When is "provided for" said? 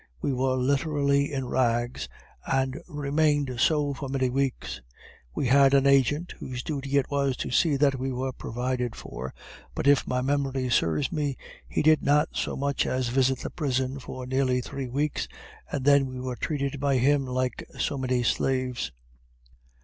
8.31-9.31